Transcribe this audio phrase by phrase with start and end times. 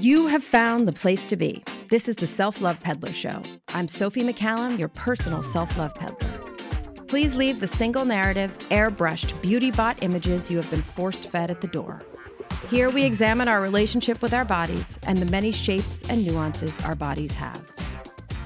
[0.00, 1.62] You have found the place to be.
[1.90, 3.42] This is the Self Love Peddler Show.
[3.74, 6.40] I'm Sophie McCallum, your personal self love peddler.
[7.06, 11.60] Please leave the single narrative, airbrushed, beauty bot images you have been forced fed at
[11.60, 12.00] the door.
[12.70, 16.94] Here we examine our relationship with our bodies and the many shapes and nuances our
[16.94, 17.62] bodies have.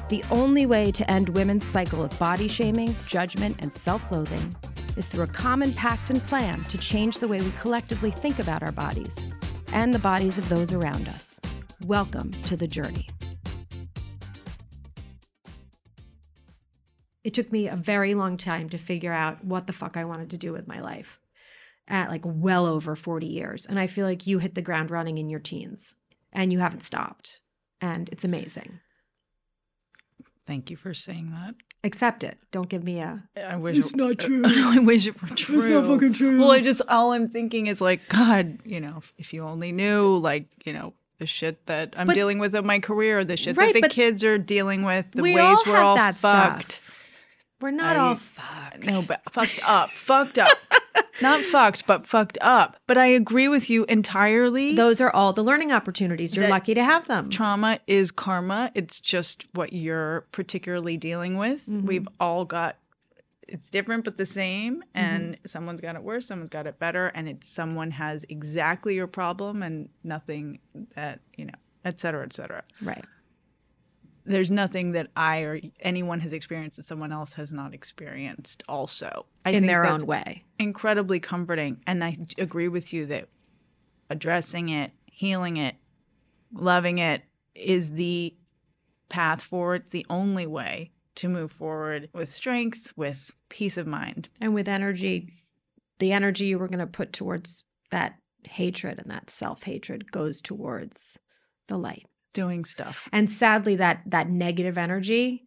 [0.08, 4.56] The only way to end women's cycle of body shaming, judgment, and self loathing
[4.96, 8.64] is through a common pact and plan to change the way we collectively think about
[8.64, 9.16] our bodies
[9.72, 11.33] and the bodies of those around us.
[11.84, 13.10] Welcome to the journey.
[17.22, 20.30] It took me a very long time to figure out what the fuck I wanted
[20.30, 21.20] to do with my life
[21.86, 23.66] at like well over 40 years.
[23.66, 25.94] And I feel like you hit the ground running in your teens
[26.32, 27.42] and you haven't stopped.
[27.82, 28.80] And it's amazing.
[30.46, 31.54] Thank you for saying that.
[31.86, 32.38] Accept it.
[32.50, 33.24] Don't give me a.
[33.36, 34.42] I wish It's not true.
[34.46, 35.58] I wish it were true.
[35.58, 36.40] It's not fucking true.
[36.40, 40.16] Well, I just all I'm thinking is like, God, you know, if you only knew,
[40.16, 43.56] like, you know, the shit that I'm But- dealing with in my career, the shit
[43.56, 46.72] Right, that the kids are dealing with, the we ways all we're all that fucked.
[46.72, 46.80] stuff.
[47.62, 48.84] We're not I- all fucked.
[48.84, 50.58] No, but fucked up, fucked up,
[51.22, 52.76] not fucked, but fucked up.
[52.86, 54.74] But I agree with you entirely.
[54.74, 56.36] Those are all the learning opportunities.
[56.36, 57.30] You're lucky to have them.
[57.30, 58.70] trauma is karma.
[58.74, 61.66] It's just what you're particularly dealing with.
[61.66, 61.84] Mhm.
[61.84, 62.76] We've all got
[63.54, 64.98] it's different but the same Mm-hmm.
[64.98, 69.06] and someone's got it worse, someone's got it better and it's someone has exactly your
[69.06, 70.58] problem and nothing
[70.96, 72.62] that, you know, et cetera, et cetera.
[72.82, 73.04] Right.
[74.26, 79.26] There's nothing that I or anyone has experienced that someone else has not experienced also.
[79.44, 80.44] I in their own way.
[80.58, 81.82] incredibly comforting.
[81.86, 83.28] And I agree with you that
[84.10, 85.76] addressing it, healing it,
[86.52, 87.22] loving it
[87.54, 88.34] is the
[89.10, 89.82] path forward.
[89.82, 94.28] It's the only way to move forward with strength, with peace of mind.
[94.40, 95.32] And with energy,
[95.98, 98.14] the energy you were going to put towards that
[98.44, 101.18] hatred and that self hatred goes towards
[101.68, 102.06] the light.
[102.32, 103.08] Doing stuff.
[103.12, 105.46] And sadly, that that negative energy,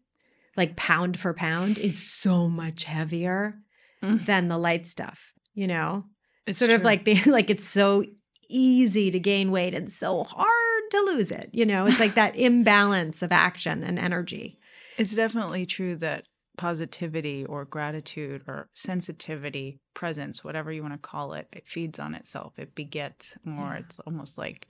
[0.55, 3.55] like pound for pound, is so much heavier
[4.03, 4.23] Mm.
[4.27, 5.33] than the light stuff.
[5.55, 6.05] You know,
[6.45, 8.03] It's sort of like the like it's so
[8.47, 11.49] easy to gain weight and so hard to lose it.
[11.52, 14.59] You know, it's like that imbalance of action and energy.
[14.97, 16.25] It's definitely true that
[16.58, 22.15] positivity or gratitude or sensitivity, presence, whatever you want to call it, it feeds on
[22.15, 22.53] itself.
[22.58, 23.73] It begets more.
[23.73, 23.80] Yeah.
[23.80, 24.67] It's almost like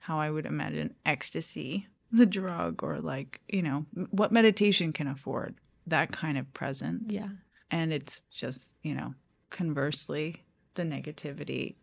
[0.00, 5.54] how I would imagine ecstasy, the drug, or like, you know, what meditation can afford
[5.86, 7.12] that kind of presence.
[7.12, 7.28] Yeah.
[7.70, 9.12] And it's just, you know,
[9.50, 11.74] conversely, the negativity,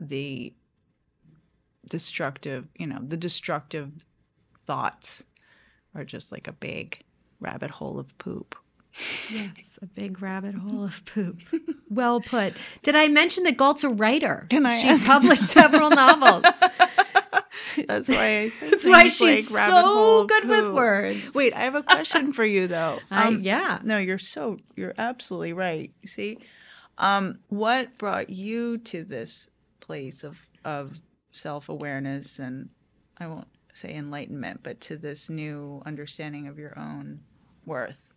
[0.00, 0.52] the
[1.88, 3.92] destructive, you know, the destructive
[4.66, 5.24] thoughts
[5.96, 7.00] are just like a big
[7.40, 8.54] rabbit hole of poop.
[9.30, 11.40] Yes, a big rabbit hole of poop.
[11.90, 12.54] Well put.
[12.82, 14.46] Did I mention that Galt's a writer?
[14.48, 16.44] Can I She's ask- published several novels.
[17.86, 18.50] That's why.
[18.60, 21.34] That's why she's like so of good with words.
[21.34, 22.98] Wait, I have a question for you though.
[23.10, 23.80] I, Um, yeah.
[23.82, 25.92] No, you're so you're absolutely right.
[26.00, 26.38] You see,
[26.98, 30.94] um, what brought you to this place of of
[31.32, 32.70] self awareness and
[33.18, 37.20] I won't say enlightenment, but to this new understanding of your own
[37.64, 38.12] worth?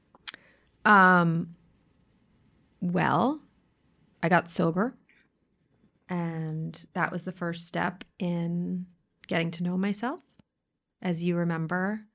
[0.85, 1.55] Um.
[2.81, 3.41] Well,
[4.23, 4.95] I got sober,
[6.07, 8.85] and that was the first step in
[9.27, 10.21] getting to know myself.
[11.01, 12.05] As you remember,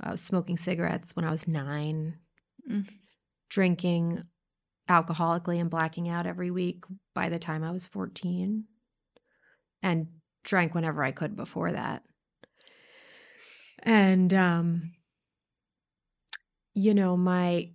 [0.00, 2.18] I was smoking cigarettes when I was nine,
[2.68, 2.88] Mm.
[3.48, 4.24] drinking
[4.88, 8.64] alcoholically and blacking out every week by the time I was 14,
[9.82, 10.08] and
[10.44, 12.04] drank whenever I could before that.
[13.82, 14.92] And, um,
[16.74, 17.70] you know, my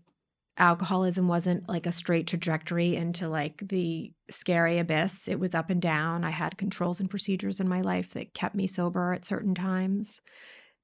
[0.58, 5.28] alcoholism wasn't like a straight trajectory into like the scary abyss.
[5.28, 6.24] It was up and down.
[6.24, 10.20] I had controls and procedures in my life that kept me sober at certain times.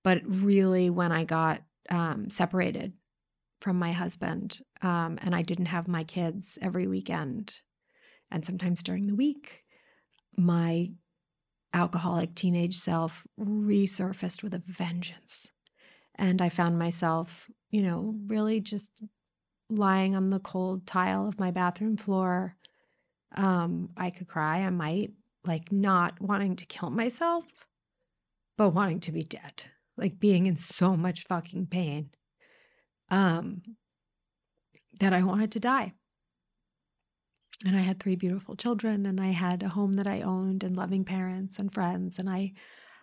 [0.04, 2.94] But really, when I got um, separated
[3.62, 7.56] from my husband um, and I didn't have my kids every weekend
[8.34, 9.64] and sometimes during the week,
[10.36, 10.90] my
[11.74, 15.48] alcoholic teenage self resurfaced with a vengeance.
[16.16, 19.04] And I found myself, you know, really just
[19.70, 22.56] lying on the cold tile of my bathroom floor.
[23.36, 25.12] Um, I could cry, I might,
[25.46, 27.46] like not wanting to kill myself,
[28.58, 29.64] but wanting to be dead,
[29.98, 32.12] like being in so much fucking pain
[33.10, 33.64] um,
[35.00, 35.94] that I wanted to die.
[37.66, 40.76] And I had three beautiful children, and I had a home that I owned, and
[40.76, 42.54] loving parents and friends, and I,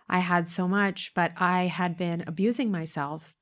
[0.07, 3.33] I had so much, but I had been abusing myself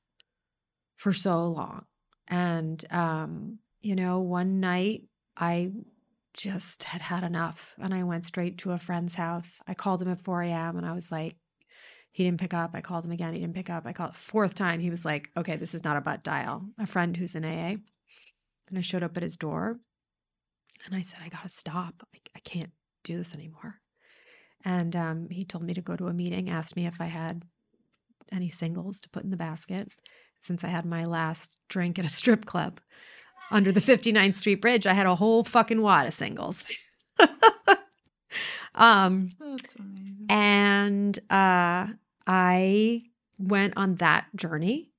[0.96, 1.86] for so long.
[2.28, 5.04] And, um, you know, one night
[5.36, 5.72] I
[6.34, 9.64] just had had enough and I went straight to a friend's house.
[9.68, 10.78] I called him at 4 a.m.
[10.78, 11.36] and I was like,
[12.12, 12.72] He didn't pick up.
[12.74, 13.34] I called him again.
[13.34, 13.86] He didn't pick up.
[13.86, 14.80] I called fourth time.
[14.80, 16.66] He was like, okay, this is not a butt dial.
[16.78, 17.76] A friend who's in AA.
[18.68, 19.80] And I showed up at his door
[20.86, 22.08] and I said, I got to stop.
[22.16, 22.72] I, I can't
[23.04, 23.76] do this anymore.
[24.66, 27.44] And um, he told me to go to a meeting, asked me if I had
[28.32, 29.90] any singles to put in the basket.
[30.42, 32.80] Since I had my last drink at a strip club
[33.52, 36.66] under the 59th Street Bridge, I had a whole fucking wad of singles.
[38.76, 40.26] um, That's amazing.
[40.30, 41.88] and uh,
[42.28, 43.04] I
[43.38, 44.92] went on that journey.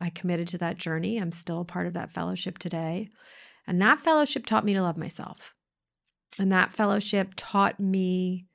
[0.00, 1.18] I committed to that journey.
[1.18, 3.08] I'm still a part of that fellowship today.
[3.66, 5.54] And that fellowship taught me to love myself.
[6.38, 8.46] And that fellowship taught me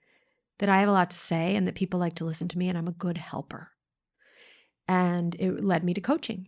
[0.60, 2.70] that I have a lot to say and that people like to listen to me
[2.70, 3.70] and I'm a good helper.
[4.88, 6.48] And it led me to coaching.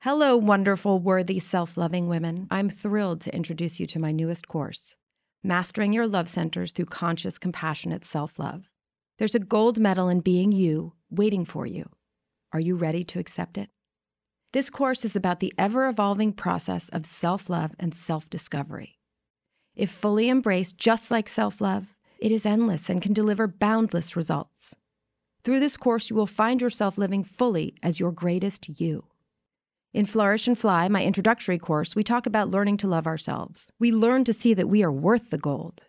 [0.00, 2.46] Hello, wonderful, worthy, self loving women.
[2.50, 4.96] I'm thrilled to introduce you to my newest course,
[5.42, 8.68] Mastering Your Love Centers Through Conscious, Compassionate Self Love.
[9.18, 11.88] There's a gold medal in being you waiting for you.
[12.52, 13.70] Are you ready to accept it?
[14.52, 18.98] This course is about the ever evolving process of self love and self discovery.
[19.76, 24.74] If fully embraced, just like self love, it is endless and can deliver boundless results.
[25.44, 29.04] Through this course, you will find yourself living fully as your greatest you.
[29.92, 33.70] In Flourish and Fly, my introductory course, we talk about learning to love ourselves.
[33.78, 35.84] We learn to see that we are worth the gold.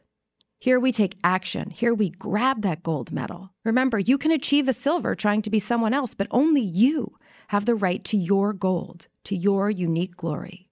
[0.59, 1.69] Here we take action.
[1.69, 3.51] Here we grab that gold medal.
[3.63, 7.15] Remember, you can achieve a silver trying to be someone else, but only you
[7.49, 10.67] have the right to your gold, to your unique glory.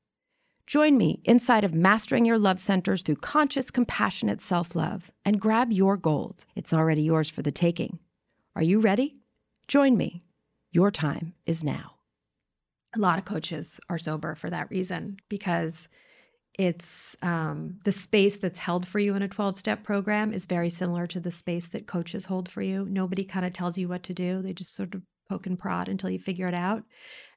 [0.67, 5.71] Join me inside of Mastering Your Love Centers through conscious, compassionate self love and grab
[5.71, 6.45] your gold.
[6.55, 7.99] It's already yours for the taking.
[8.55, 9.17] Are you ready?
[9.67, 10.23] Join me.
[10.71, 11.95] Your time is now.
[12.95, 15.87] a lot of coaches are sober for that reason because
[16.57, 20.69] it's um, the space that's held for you in a 12 step program is very
[20.69, 22.85] similar to the space that coaches hold for you.
[22.89, 25.89] Nobody kind of tells you what to do, they just sort of poke and prod
[25.89, 26.83] until you figure it out.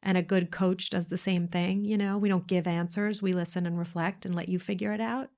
[0.03, 1.85] And a good coach does the same thing.
[1.85, 5.01] You know, we don't give answers, we listen and reflect and let you figure it
[5.01, 5.29] out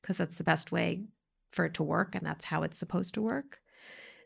[0.00, 1.04] because that's the best way
[1.52, 3.60] for it to work and that's how it's supposed to work.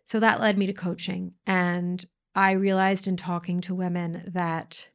[0.04, 1.32] So that led me to coaching.
[1.46, 2.04] And
[2.34, 4.88] I realized in talking to women that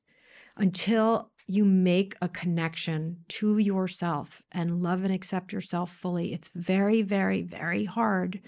[0.57, 7.01] until you make a connection to yourself and love and accept yourself fully, it's very,
[7.01, 8.39] very, very hard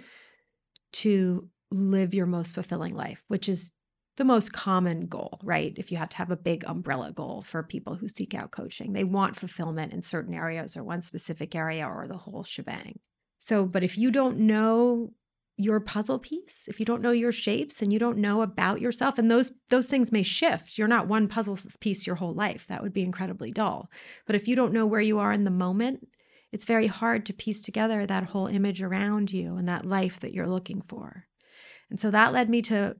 [0.91, 3.71] to live your most fulfilling life, which is
[4.17, 5.73] the most common goal, right?
[5.77, 8.93] If you have to have a big umbrella goal for people who seek out coaching,
[8.93, 12.99] they want fulfillment in certain areas or one specific area or the whole shebang.
[13.39, 15.13] So, but if you don't know
[15.57, 19.19] your puzzle piece if you don't know your shapes and you don't know about yourself
[19.19, 22.81] and those those things may shift you're not one puzzle piece your whole life that
[22.81, 23.89] would be incredibly dull
[24.25, 26.07] but if you don't know where you are in the moment
[26.51, 30.33] it's very hard to piece together that whole image around you and that life that
[30.33, 31.25] you're looking for
[31.89, 32.95] and so that led me to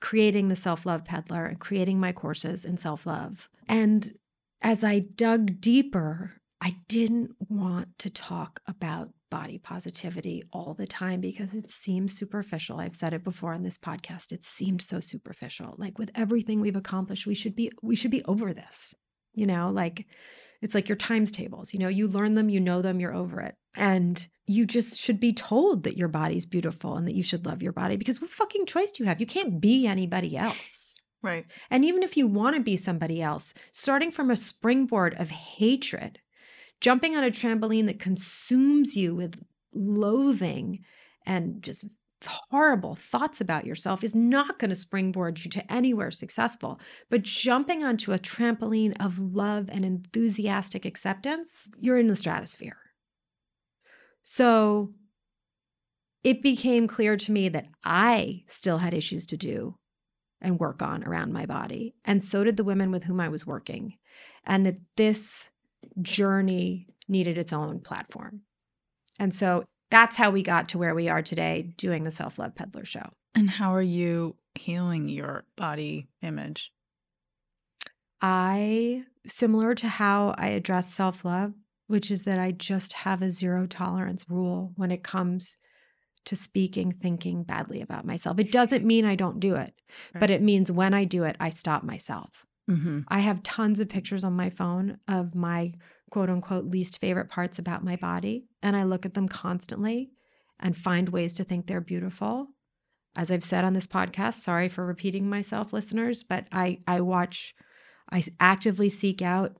[0.00, 4.14] creating the self-love peddler and creating my courses in self-love and
[4.62, 11.20] as i dug deeper i didn't want to talk about body positivity all the time
[11.20, 12.80] because it seems superficial.
[12.80, 14.32] I've said it before on this podcast.
[14.32, 15.76] It seemed so superficial.
[15.78, 18.92] Like with everything we've accomplished, we should be we should be over this.
[19.34, 20.06] You know, like
[20.60, 21.72] it's like your times tables.
[21.72, 23.54] You know, you learn them, you know them, you're over it.
[23.76, 27.62] And you just should be told that your body's beautiful and that you should love
[27.62, 29.20] your body because what fucking choice do you have?
[29.20, 30.96] You can't be anybody else.
[31.22, 31.46] Right.
[31.70, 36.18] And even if you want to be somebody else, starting from a springboard of hatred
[36.80, 39.38] jumping on a trampoline that consumes you with
[39.74, 40.80] loathing
[41.26, 41.84] and just
[42.26, 46.80] horrible thoughts about yourself is not going to springboard you to anywhere successful.
[47.08, 52.78] But jumping onto a trampoline of love and enthusiastic acceptance, you're in the stratosphere.
[54.32, 54.92] So
[56.22, 59.74] it became clear to me that I still had issues to do
[60.40, 61.96] and work on around my body.
[62.04, 63.98] And so did the women with whom I was working.
[64.44, 65.50] And that this
[66.00, 68.42] journey needed its own platform.
[69.18, 72.54] And so that's how we got to where we are today doing the Self Love
[72.54, 73.10] Peddler show.
[73.34, 76.70] And how are you healing your body image?
[78.22, 81.52] I, similar to how I address self love,
[81.90, 85.56] which is that I just have a zero tolerance rule when it comes
[86.26, 88.38] to speaking, thinking badly about myself.
[88.38, 89.72] It doesn't mean I don't do it,
[90.14, 90.20] right.
[90.20, 92.46] but it means when I do it, I stop myself.
[92.70, 93.00] Mm-hmm.
[93.08, 95.72] I have tons of pictures on my phone of my
[96.12, 98.46] quote unquote least favorite parts about my body.
[98.62, 100.12] And I look at them constantly
[100.60, 102.50] and find ways to think they're beautiful.
[103.16, 107.52] As I've said on this podcast, sorry for repeating myself, listeners, but I, I watch,
[108.12, 109.56] I actively seek out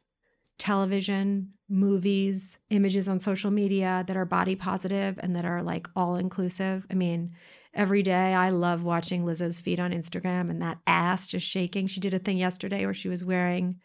[0.61, 6.17] television, movies, images on social media that are body positive and that are like all
[6.17, 6.87] inclusive.
[6.91, 7.33] I mean,
[7.75, 8.35] every day.
[8.35, 11.87] I love watching Lizzo's feed on Instagram and that ass just shaking.
[11.87, 13.81] She did a thing yesterday where she was wearing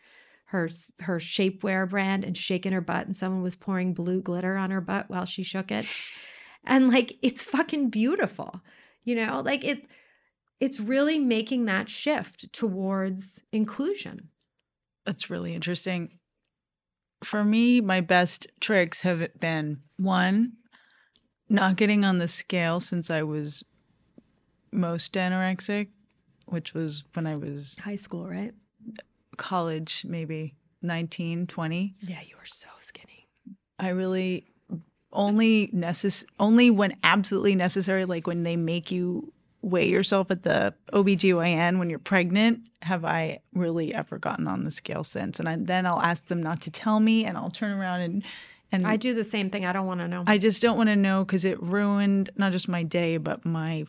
[0.45, 4.69] her her shapewear brand and shaking her butt and someone was pouring blue glitter on
[4.69, 5.85] her butt while she shook it.
[6.67, 8.59] And like it's fucking beautiful.
[9.03, 9.85] You know, like it
[10.59, 14.29] it's really making that shift towards inclusion.
[15.05, 16.17] That's really interesting.
[17.25, 20.53] For me, my best tricks have been one,
[21.49, 23.63] not getting on the scale since I was
[24.71, 25.87] most anorexic,
[26.45, 28.53] which was when I was High school, right?
[29.37, 31.95] college, maybe 19, 20.
[32.01, 33.27] Yeah, you were so skinny.
[33.79, 34.45] I really
[35.11, 39.33] only necess- only when absolutely necessary, like when they make you
[39.65, 44.69] weigh yourself at the OBGYN when you're pregnant, have I really ever gotten on the
[44.69, 45.39] scale since.
[45.39, 48.23] And I, then I'll ask them not to tell me and I'll turn around and
[48.71, 49.63] and I do the same thing.
[49.63, 50.23] I don't want to know.
[50.27, 53.85] I just don't want to know because it ruined not just my day, but my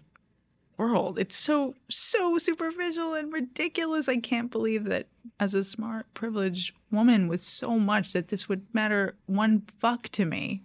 [0.76, 1.18] world.
[1.18, 4.09] It's so, so superficial and ridiculous.
[4.09, 5.09] I can't believe that
[5.40, 10.25] as a smart, privileged woman with so much that this would matter one fuck to
[10.25, 10.62] me.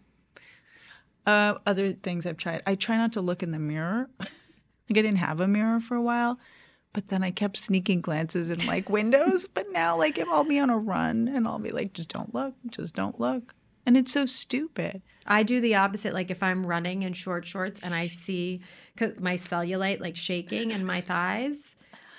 [1.26, 2.62] Uh, other things I've tried.
[2.68, 4.10] I try not to look in the mirror.
[4.92, 6.38] like I didn't have a mirror for a while,
[6.94, 9.48] but then I kept sneaking glances in like windows.
[9.48, 12.34] but now, like, if I'll be on a run and I'll be like, just don't
[12.36, 13.54] look, just don't look.
[13.86, 15.02] And it's so stupid.
[15.26, 16.14] I do the opposite.
[16.14, 18.62] Like if I'm running in short shorts and I see
[19.20, 21.76] my cellulite like shaking in my thighs,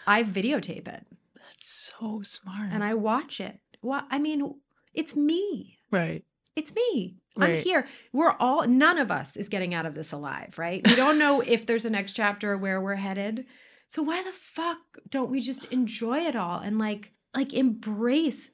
[0.06, 2.70] I videotape it That's so smart.
[2.72, 3.60] and I watch it.
[3.82, 4.54] Well, I mean,
[4.94, 5.78] it's me.
[5.90, 6.24] right.
[6.56, 7.16] It's me.
[7.36, 7.86] I'm here.
[8.12, 10.86] We're all, none of us is getting out of this alive, right?
[10.86, 13.46] We don't know if there's a next chapter or where we're headed.
[13.88, 18.50] So why the fuck don't we just enjoy it all and like, like embrace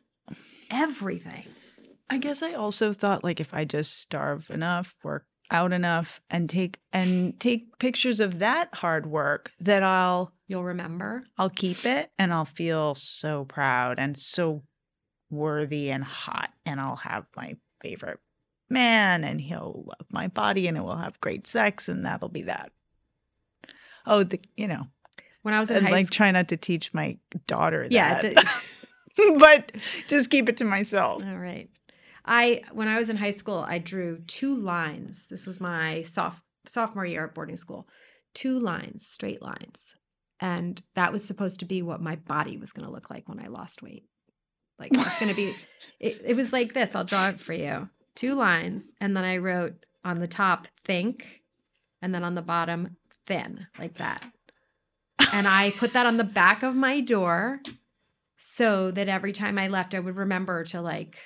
[0.71, 1.45] everything?
[2.11, 6.49] I guess I also thought like if I just starve enough, work out enough and
[6.49, 11.25] take and take pictures of that hard work that I'll You'll remember.
[11.37, 14.63] I'll keep it and I'll feel so proud and so
[15.31, 18.19] worthy and hot and I'll have my favorite
[18.71, 22.73] man and he'll love my body and we'll have great sex and that'll be that.
[24.07, 24.87] Oh, the you know,
[25.43, 26.17] When I was in and high like school.
[26.17, 28.23] try not to teach my daughter Yeah.
[28.23, 28.35] that.
[29.17, 29.73] the- but
[30.07, 31.23] just keep it to myself.
[31.25, 31.69] All right.
[32.25, 35.27] I when I was in high school, I drew two lines.
[35.29, 37.89] This was my soph- sophomore year at boarding school.
[38.35, 39.95] Two lines, straight lines.
[40.41, 43.41] And that was supposed to be what my body was going to look like when
[43.41, 44.05] I lost weight.
[44.79, 45.57] Like it was going to be
[46.01, 46.95] it, it was like this.
[46.95, 47.89] I'll draw it for you.
[48.19, 51.25] Two lines and then I wrote on the top think
[52.03, 52.97] and then on the bottom
[53.29, 54.25] thin, like that.
[55.33, 57.61] And I put that on the back of my door
[58.37, 61.17] so that every time I left, I would remember to like,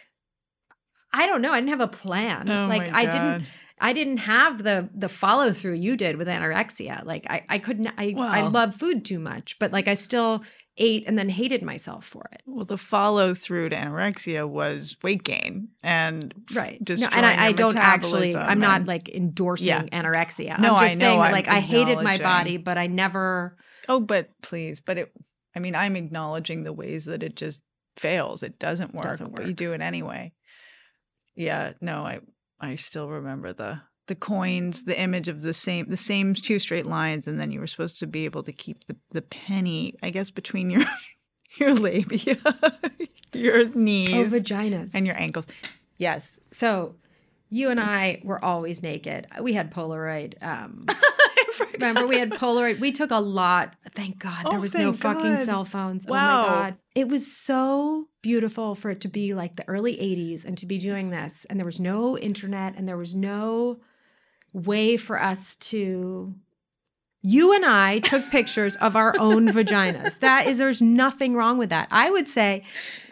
[1.10, 1.52] I don't know.
[1.52, 2.50] I didn't have a plan.
[2.50, 3.46] Oh like I didn't,
[3.80, 7.06] I didn't have the the follow through you did with anorexia.
[7.06, 7.88] Like I, I couldn't.
[7.96, 10.44] I, I love food too much, but like I still
[10.78, 12.42] ate and then hated myself for it.
[12.46, 16.78] Well, the follow through to anorexia was weight gain and Right.
[16.88, 18.34] No, and I, I don't actually.
[18.34, 19.82] I'm not like endorsing Yeah.
[19.82, 20.58] anorexia.
[20.58, 23.56] No, I'm I just know, saying that like I hated my body, but I never.
[23.88, 25.12] oh, but please, but it.
[25.54, 27.60] I mean, I'm acknowledging the ways that it just
[27.98, 28.42] fails.
[28.42, 30.32] It doesn't work, Doesn't but you do it anyway.
[31.34, 32.20] Yeah, no, I
[32.60, 36.86] I still remember the the coins, the image of the same the same two straight
[36.86, 40.10] lines, and then you were supposed to be able to keep the the penny, I
[40.10, 40.84] guess, between your
[41.58, 42.36] your labia,
[43.32, 45.46] your Oh, knees, vaginas and your ankles.
[45.98, 46.40] Yes.
[46.52, 46.96] So,
[47.48, 49.26] you and I were always naked.
[49.40, 50.42] We had Polaroid.
[50.42, 50.84] Um,
[51.74, 52.80] remember, we had Polaroid.
[52.80, 53.74] We took a lot.
[53.94, 56.06] Thank God there Oh, was no thank fucking cell phones.
[56.08, 56.26] Oh Wow.
[56.42, 56.76] my God.
[56.94, 60.78] It was so beautiful for it to be like the early 80s and to be
[60.78, 61.46] doing this.
[61.48, 63.80] And there was no internet and there was no
[64.52, 66.34] way for us to.
[67.24, 70.18] You and I took pictures of our own vaginas.
[70.18, 71.86] That is, there's nothing wrong with that.
[71.92, 72.64] I would say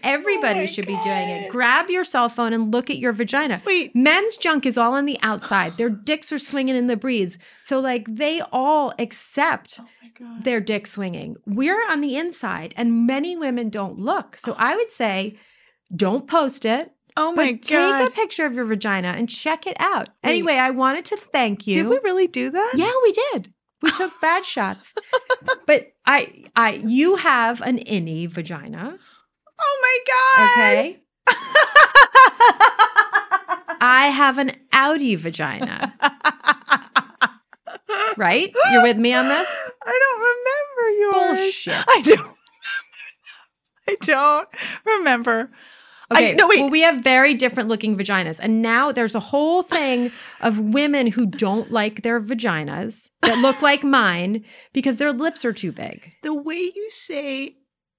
[0.03, 1.49] everybody Oh should be doing it.
[1.49, 3.63] Grab your cell phone and look at your vagina.
[3.65, 5.77] Wait, Men's junk is all on the outside.
[5.77, 7.39] Their dicks are swinging in the breeze.
[7.63, 11.37] So, like, they all accept Oh their dick swinging.
[11.47, 14.37] We're on the inside, and many women don't look.
[14.37, 15.39] So, I would say,
[15.95, 17.99] don't post it, Oh but god!
[17.99, 20.09] take a picture of your vagina and check it out.
[20.23, 20.31] Wait.
[20.31, 21.75] Anyway, I wanted to thank you.
[21.75, 22.73] Did we really do that?
[22.75, 23.53] Yeah, we did.
[23.83, 24.95] We took bad shots.
[25.67, 28.99] But I, I, you have an innie vagina.
[29.63, 30.51] Oh my god.
[30.53, 31.03] Okay.
[33.83, 35.95] I have an outie vagina.
[38.17, 38.53] Right?
[38.73, 39.49] You're with me on this?
[39.87, 41.39] I don't remember yours.
[41.39, 41.85] Bullshit.
[41.89, 42.37] I don't.
[43.89, 44.49] I don't
[44.85, 45.51] remember.
[46.13, 46.61] Okay, no, wait.
[46.61, 48.41] Well, we have very different looking vaginas.
[48.43, 53.63] And now there's a whole thing of women who don't like their vaginas that look
[53.63, 56.13] like mine because their lips are too big.
[56.23, 57.57] the way you say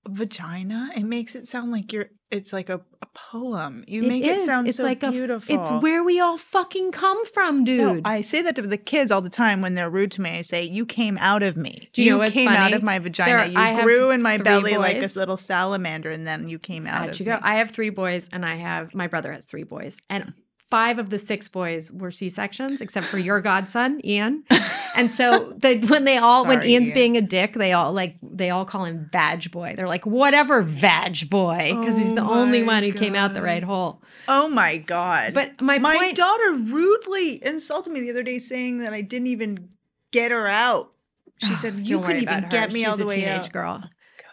[0.08, 2.10] vagina, it makes it sound like you're.
[2.30, 3.84] It's like a, a poem.
[3.88, 4.44] You make is.
[4.44, 5.54] it sound it's so like beautiful.
[5.54, 7.80] A, it's where we all fucking come from, dude.
[7.80, 10.38] No, I say that to the kids all the time when they're rude to me.
[10.38, 11.90] I say, "You came out of me.
[11.92, 13.32] Do you know what's came out of my vagina.
[13.32, 15.16] There- you I grew in my belly like boys.
[15.16, 17.40] a little salamander, and then you came out How'd you me." go?
[17.42, 20.34] I have three boys, and I have my brother has three boys, and
[20.72, 24.44] five of the six boys were C sections, except for your godson Ian.
[24.94, 26.94] And so the when they all when Ian's Ian.
[26.94, 29.74] being a dick, they all like they all call him Vag Boy.
[29.78, 33.34] They're like whatever Vag Boy because he's Oh the only my one who came out
[33.34, 34.02] the right hole.
[34.28, 35.34] oh my god!
[35.34, 39.28] But my, my point, daughter rudely insulted me the other day, saying that I didn't
[39.28, 39.70] even
[40.12, 40.92] get her out.
[41.38, 42.50] She ah, said, "You couldn't even her.
[42.50, 43.84] get me She's all the a way teenage out." girl.
[43.84, 43.88] Oh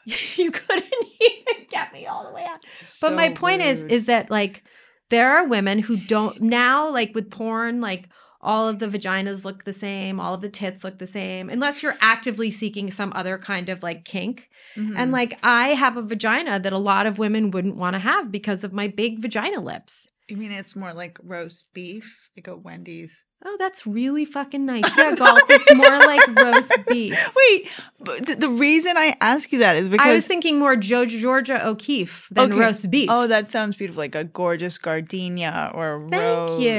[0.37, 0.87] you couldn't
[1.21, 2.61] even get me all the way out.
[3.01, 4.65] But my point is is that like
[5.11, 8.09] there are women who don't now like with porn like
[8.41, 11.83] all of the vaginas look the same, all of the tits look the same unless
[11.83, 14.49] you're actively seeking some other kind of like kink.
[14.77, 14.95] Mhm.
[14.97, 18.31] And like I have a vagina that a lot of women wouldn't want to have
[18.31, 20.07] because of my big vagina lips.
[20.29, 23.25] you mean it's more like roast beef, like a Wendy's?
[23.45, 24.83] Oh, that's really fucking nice.
[24.99, 27.17] Yeah, Galt, it's more like roast beef.
[27.37, 27.69] Wait,
[28.01, 31.19] but th- the reason I ask you that is because I was thinking more Georgia
[31.19, 32.61] Georgia O'Keeffe than Okay.
[32.61, 33.09] roast beef.
[33.11, 36.73] Oh, that sounds beautiful, like a gorgeous gardenia or a Thank rose you.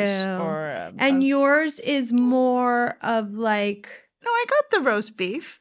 [0.44, 3.88] or a, and a- yours is more of like
[4.24, 5.60] no, I got the roast beef.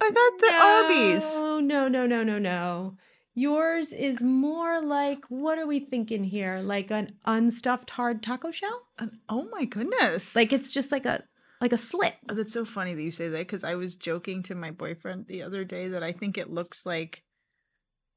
[0.00, 1.24] I got the Arby's.
[1.36, 2.96] Oh no, no, no, no, no.
[3.38, 6.58] Yours is more like what are we thinking here?
[6.58, 8.82] Like an unstuffed hard taco shell?
[8.98, 10.34] And- oh my goodness!
[10.34, 11.22] Like it's just like a
[11.60, 12.14] like a slit.
[12.28, 15.26] Oh, that's so funny that you say that because I was joking to my boyfriend
[15.28, 17.22] the other day that I think it looks like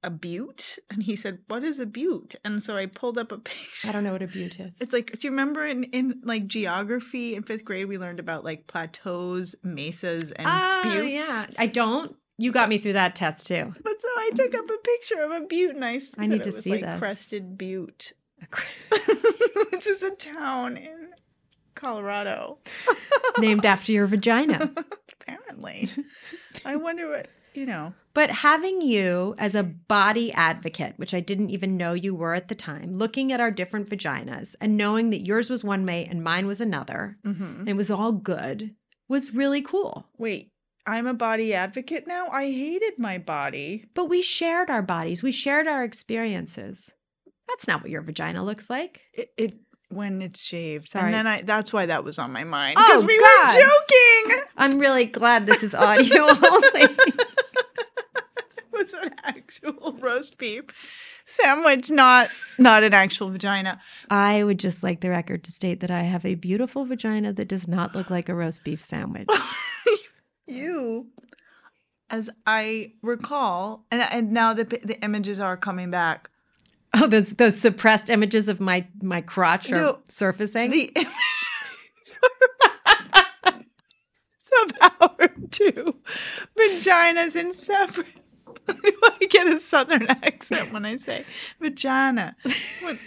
[0.03, 3.37] a butte, and he said, "What is a butte?" And so I pulled up a
[3.49, 3.89] picture.
[3.89, 4.73] I don't know what a butte is.
[4.79, 8.43] It's like, do you remember in, in like geography in fifth grade we learned about
[8.43, 11.09] like plateaus, mesas, and Ah, buttes?
[11.11, 11.45] yeah.
[11.59, 12.15] I don't.
[12.41, 13.73] You got me through that test too.
[13.83, 16.61] But so I took up a picture of a butte and I, I need to
[16.61, 16.99] see like this.
[16.99, 18.13] Crested Butte,
[19.71, 21.11] which is a town in
[21.75, 22.57] Colorado.
[23.37, 24.73] Named after your vagina.
[25.21, 25.89] Apparently,
[26.65, 27.93] I wonder what you know.
[28.13, 32.47] But having you as a body advocate, which I didn't even know you were at
[32.47, 36.23] the time, looking at our different vaginas and knowing that yours was one way and
[36.23, 38.73] mine was another, hmm and it was all good,
[39.07, 40.07] was really cool.
[40.17, 40.51] Wait,
[40.85, 42.27] I'm a body advocate now.
[42.29, 43.85] I hated my body.
[43.93, 46.91] But we shared our bodies, we shared our experiences.
[47.47, 49.01] That's not what your vagina looks like.
[49.13, 49.53] It, it
[49.89, 51.05] when it's shaved, Sorry.
[51.05, 53.55] and then I that's why that was on my mind Oh, because we God.
[53.55, 54.43] were joking.
[54.57, 56.35] I'm really glad this is audio only.
[56.73, 57.27] it
[58.71, 60.63] was an actual roast beef
[61.25, 63.81] sandwich, not not an actual vagina.
[64.09, 67.49] I would just like the record to state that I have a beautiful vagina that
[67.49, 69.27] does not look like a roast beef sandwich.
[70.47, 71.07] you,
[72.09, 76.29] as I recall, and and now the the images are coming back.
[76.93, 80.71] Oh, those those suppressed images of my my crotch are No, surfacing.
[80.71, 80.91] The
[84.37, 85.95] somehow our two
[86.57, 88.07] vaginas in separate.
[88.67, 91.25] I get a southern accent when I say
[91.59, 92.35] vagina.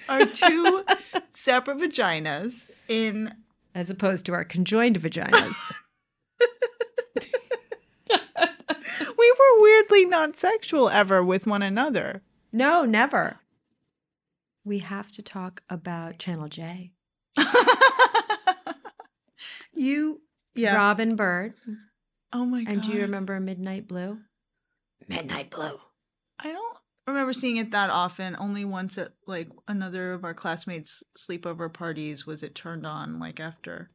[0.08, 0.84] Our two
[1.30, 3.34] separate vaginas in
[3.74, 5.74] as opposed to our conjoined vaginas.
[9.38, 12.22] we were weirdly not sexual ever with one another.
[12.52, 13.40] no, never.
[14.64, 16.92] We have to talk about Channel J.
[19.74, 20.22] you
[20.54, 20.74] yeah.
[20.76, 21.54] Robin Byrd.
[22.32, 22.72] oh my god.
[22.72, 24.18] And do you remember Midnight Blue?
[25.08, 25.78] Midnight Blue.
[26.38, 28.36] I don't remember seeing it that often.
[28.38, 33.40] Only once at like another of our classmates' sleepover parties was it turned on like
[33.40, 33.90] after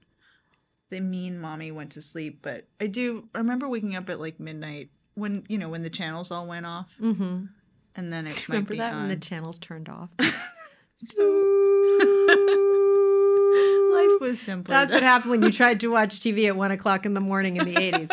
[0.90, 2.40] the mean mommy went to sleep.
[2.42, 5.90] But I do I remember waking up at like midnight when you know when the
[5.90, 7.46] channels all went off, Mm-hmm.
[7.96, 10.10] and then it might Remember be that when the channels turned off?
[11.02, 11.24] So
[13.94, 14.74] life was simpler.
[14.74, 17.56] That's what happened when you tried to watch TV at one o'clock in the morning
[17.58, 18.10] in the 80s.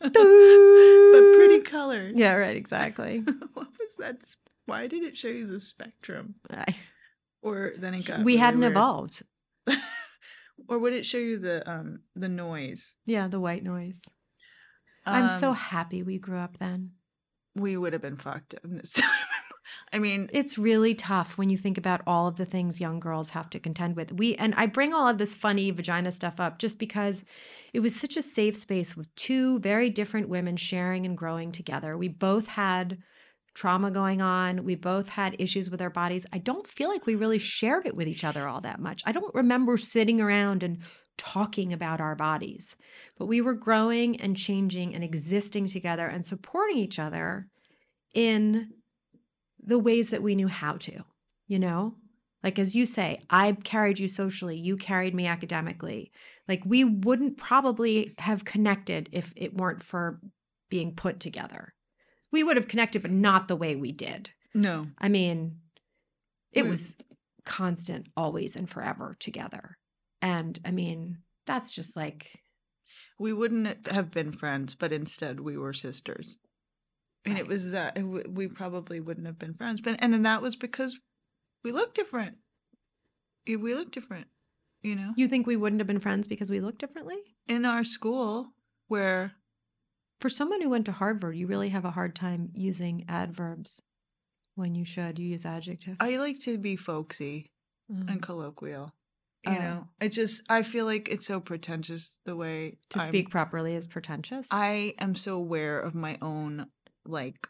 [0.00, 2.14] but pretty colors.
[2.16, 3.20] Yeah, right, exactly.
[3.54, 4.16] what was that?
[4.66, 6.34] Why did it show you the spectrum?
[6.50, 6.76] I-
[7.42, 8.72] Or then it got we really hadn't weird.
[8.72, 9.22] evolved.
[10.68, 12.96] or would it show you the um the noise?
[13.06, 13.98] Yeah, the white noise.
[15.06, 16.92] I'm so Um, happy we grew up then.
[17.54, 19.10] we would have been fucked in this time.
[19.92, 23.30] I mean, It's really tough when you think about all of the things young girls
[23.30, 24.12] have to contend with.
[24.12, 27.24] We and I bring all of this funny vagina stuff up just because
[27.72, 31.96] it was such a safe space with two very different women sharing and growing together.
[31.96, 32.98] We both had
[33.54, 34.64] trauma going on.
[34.64, 36.26] We both had issues with our bodies.
[36.32, 39.02] I don't feel like we really shared it with each other all that much.
[39.06, 40.78] I don't remember sitting around and
[41.18, 42.76] talking about our bodies,
[43.18, 47.48] but we were growing and changing and existing together and supporting each other
[48.14, 48.70] in
[49.62, 51.02] the ways that we knew how to,
[51.46, 51.94] you know?
[52.42, 56.12] Like, as you say, I carried you socially, you carried me academically.
[56.46, 60.20] Like, we wouldn't probably have connected if it weren't for
[60.68, 61.74] being put together.
[62.30, 64.30] We would have connected, but not the way we did.
[64.54, 64.86] No.
[64.98, 65.58] I mean,
[66.52, 66.96] it was
[67.44, 69.76] constant, always and forever together.
[70.26, 72.30] And I mean, that's just like,
[73.18, 76.36] We wouldn't have been friends, but instead we were sisters.
[77.24, 77.96] And it was that
[78.28, 80.98] we probably wouldn't have been friends, but and then that was because
[81.64, 82.36] we look different.
[83.46, 84.26] We look different,
[84.82, 85.12] you know.
[85.16, 87.18] you think we wouldn't have been friends because we look differently?
[87.48, 88.52] In our school,
[88.88, 89.32] where
[90.20, 93.80] For someone who went to Harvard, you really have a hard time using adverbs
[94.56, 95.18] when you should.
[95.18, 95.96] You use adjectives.
[96.00, 97.46] I like to be folksy
[97.92, 98.10] Mm.
[98.10, 98.92] and colloquial,
[99.44, 99.58] you Oh.
[99.58, 103.74] know, I just I feel like it's so pretentious the way to I'm- speak properly
[103.74, 104.46] is pretentious.
[104.50, 106.66] I am so aware of my own
[107.04, 107.46] like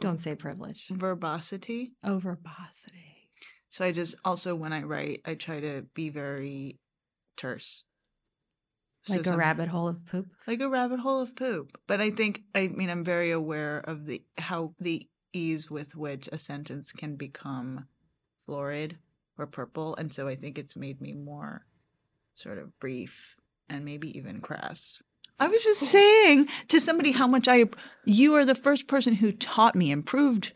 [0.00, 0.88] don't say privilege.
[0.90, 1.92] verbosity.
[2.02, 3.28] oh verbosity
[3.70, 6.78] So I just also when I write, I try to be very
[7.36, 7.84] terse.
[9.04, 10.26] So Like a some- rabbit hole of poop.
[10.46, 11.80] like a rabbit hole of poop.
[11.86, 16.28] But I think I mean I'm very aware of the how the ease with which
[16.30, 17.86] a sentence can become
[18.46, 18.98] florid
[19.38, 21.64] or purple, and so I think it's made me more
[22.34, 23.36] sort of brief
[23.68, 25.00] and maybe even crass.
[25.40, 27.64] I was just saying to somebody how much I
[28.04, 30.52] you are the first person who taught me and proved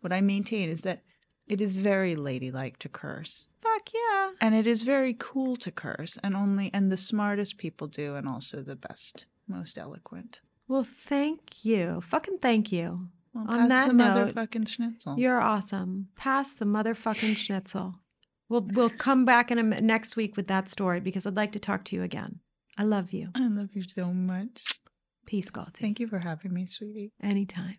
[0.00, 1.02] what I maintain is that
[1.46, 3.48] it is very ladylike to curse.
[3.60, 4.30] Fuck yeah.
[4.40, 8.28] And it is very cool to curse, and only and the smartest people do, and
[8.28, 10.40] also the best, most eloquent.
[10.68, 12.00] Well, thank you.
[12.00, 13.08] Fucking thank you.
[13.34, 15.18] Well, On pass that the note, motherfucking schnitzel.
[15.18, 16.08] You're awesome.
[16.16, 17.96] Pass the motherfucking schnitzel.
[18.48, 21.58] We'll we'll come back in a, next week with that story because I'd like to
[21.58, 22.40] talk to you again.
[22.76, 23.30] I love you.
[23.34, 24.62] I love you so much.
[25.26, 25.78] Peace, Galti.
[25.80, 27.12] Thank you for having me, sweetie.
[27.22, 27.74] Anytime.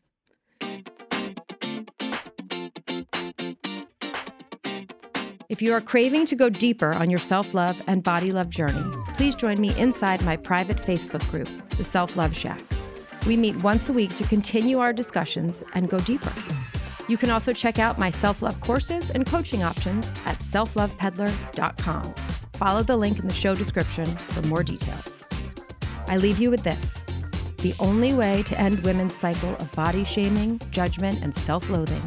[5.48, 8.84] If you are craving to go deeper on your self love and body love journey,
[9.14, 12.62] please join me inside my private Facebook group, The Self Love Shack.
[13.28, 16.34] We meet once a week to continue our discussions and go deeper.
[17.08, 22.16] You can also check out my self love courses and coaching options at selflovepeddler.com.
[22.54, 25.24] Follow the link in the show description for more details.
[26.08, 27.04] I leave you with this
[27.58, 32.04] the only way to end women's cycle of body shaming, judgment, and self loathing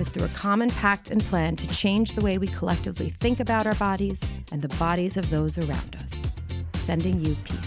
[0.00, 3.66] is through a common pact and plan to change the way we collectively think about
[3.66, 4.18] our bodies
[4.52, 6.82] and the bodies of those around us.
[6.82, 7.65] Sending you peace.